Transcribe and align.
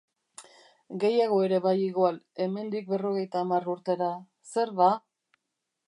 Gehiago 1.03 1.37
ere 1.49 1.59
bai 1.65 1.75
igual, 1.89 2.17
hemendik 2.47 2.91
berrogeita 2.95 3.45
hamar 3.45 3.71
urtera. 3.77 4.13
Zer, 4.55 4.77
ba? 4.83 4.91